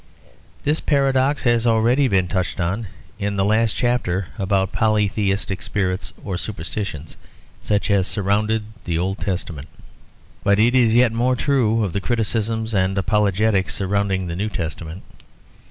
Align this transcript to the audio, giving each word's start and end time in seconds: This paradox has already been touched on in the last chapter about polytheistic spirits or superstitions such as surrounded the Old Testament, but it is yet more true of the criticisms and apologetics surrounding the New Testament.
This 0.63 0.79
paradox 0.79 1.43
has 1.43 1.67
already 1.67 2.07
been 2.07 2.27
touched 2.27 2.59
on 2.59 2.87
in 3.19 3.35
the 3.35 3.45
last 3.45 3.75
chapter 3.75 4.29
about 4.39 4.71
polytheistic 4.71 5.61
spirits 5.61 6.11
or 6.25 6.39
superstitions 6.39 7.17
such 7.61 7.91
as 7.91 8.07
surrounded 8.07 8.63
the 8.85 8.97
Old 8.97 9.19
Testament, 9.19 9.67
but 10.43 10.57
it 10.57 10.73
is 10.73 10.95
yet 10.95 11.13
more 11.13 11.35
true 11.35 11.83
of 11.83 11.93
the 11.93 12.01
criticisms 12.01 12.73
and 12.73 12.97
apologetics 12.97 13.75
surrounding 13.75 14.25
the 14.25 14.35
New 14.35 14.49
Testament. 14.49 15.03